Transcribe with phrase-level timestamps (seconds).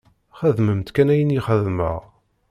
[0.39, 1.99] Xedmemt kan ayen i xedmeɣ!